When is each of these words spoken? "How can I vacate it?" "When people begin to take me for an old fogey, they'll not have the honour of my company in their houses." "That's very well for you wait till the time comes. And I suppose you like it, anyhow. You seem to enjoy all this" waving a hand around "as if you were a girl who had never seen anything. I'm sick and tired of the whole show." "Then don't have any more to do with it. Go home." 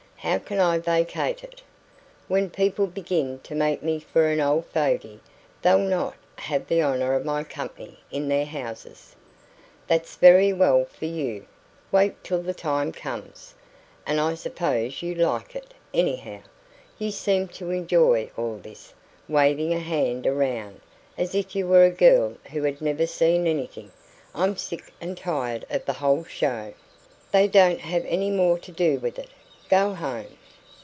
"How 0.23 0.37
can 0.37 0.59
I 0.59 0.77
vacate 0.77 1.43
it?" 1.43 1.63
"When 2.27 2.51
people 2.51 2.85
begin 2.85 3.39
to 3.39 3.57
take 3.57 3.81
me 3.81 3.97
for 3.97 4.27
an 4.27 4.39
old 4.39 4.67
fogey, 4.67 5.19
they'll 5.63 5.79
not 5.79 6.13
have 6.35 6.67
the 6.67 6.83
honour 6.83 7.15
of 7.15 7.25
my 7.25 7.43
company 7.43 7.97
in 8.11 8.27
their 8.27 8.45
houses." 8.45 9.15
"That's 9.87 10.13
very 10.17 10.53
well 10.53 10.85
for 10.85 11.05
you 11.05 11.47
wait 11.91 12.23
till 12.23 12.43
the 12.43 12.53
time 12.53 12.91
comes. 12.91 13.55
And 14.05 14.19
I 14.19 14.35
suppose 14.35 15.01
you 15.01 15.15
like 15.15 15.55
it, 15.55 15.73
anyhow. 15.91 16.41
You 16.99 17.09
seem 17.09 17.47
to 17.47 17.71
enjoy 17.71 18.29
all 18.37 18.57
this" 18.57 18.93
waving 19.27 19.73
a 19.73 19.79
hand 19.79 20.27
around 20.27 20.81
"as 21.17 21.33
if 21.33 21.55
you 21.55 21.65
were 21.67 21.85
a 21.85 21.89
girl 21.89 22.35
who 22.51 22.61
had 22.61 22.79
never 22.79 23.07
seen 23.07 23.47
anything. 23.47 23.91
I'm 24.35 24.55
sick 24.55 24.93
and 25.01 25.17
tired 25.17 25.65
of 25.71 25.83
the 25.85 25.93
whole 25.93 26.23
show." 26.25 26.75
"Then 27.31 27.49
don't 27.49 27.79
have 27.79 28.05
any 28.05 28.29
more 28.29 28.59
to 28.59 28.71
do 28.71 28.99
with 28.99 29.17
it. 29.17 29.29
Go 29.69 29.93
home." 29.93 30.27